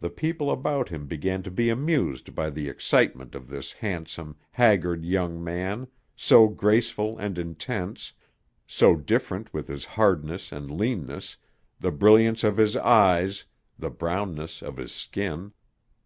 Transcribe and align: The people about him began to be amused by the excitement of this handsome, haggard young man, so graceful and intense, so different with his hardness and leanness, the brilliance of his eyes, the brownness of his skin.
The 0.00 0.10
people 0.10 0.50
about 0.50 0.90
him 0.90 1.06
began 1.06 1.42
to 1.42 1.50
be 1.50 1.70
amused 1.70 2.34
by 2.34 2.50
the 2.50 2.68
excitement 2.68 3.34
of 3.34 3.48
this 3.48 3.72
handsome, 3.72 4.36
haggard 4.50 5.06
young 5.06 5.42
man, 5.42 5.88
so 6.14 6.48
graceful 6.48 7.16
and 7.16 7.38
intense, 7.38 8.12
so 8.66 8.94
different 8.94 9.54
with 9.54 9.66
his 9.68 9.86
hardness 9.86 10.52
and 10.52 10.70
leanness, 10.70 11.38
the 11.80 11.90
brilliance 11.90 12.44
of 12.44 12.58
his 12.58 12.76
eyes, 12.76 13.46
the 13.78 13.88
brownness 13.90 14.60
of 14.60 14.76
his 14.76 14.92
skin. 14.92 15.54